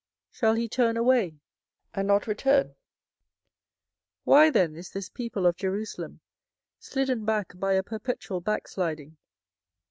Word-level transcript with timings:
shall 0.31 0.55
he 0.55 0.67
turn 0.67 0.97
away, 0.97 1.35
and 1.93 2.07
not 2.07 2.25
return? 2.25 2.69
24:008:005 2.69 2.75
Why 4.23 4.49
then 4.49 4.75
is 4.75 4.89
this 4.89 5.09
people 5.09 5.45
of 5.45 5.55
Jerusalem 5.57 6.21
slidden 6.79 7.23
back 7.23 7.51
by 7.59 7.73
a 7.73 7.83
perpetual 7.83 8.41
backsliding? 8.41 9.17